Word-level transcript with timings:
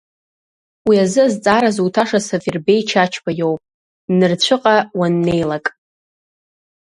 Уи 0.87 0.95
азы 1.03 1.21
азҵаара 1.25 1.69
зуҭаша 1.75 2.19
Сафарбеи 2.27 2.81
Чачба 2.89 3.31
иоуп, 3.39 3.61
нырцәыҟа 4.17 4.75
уаннеилак! 4.97 5.65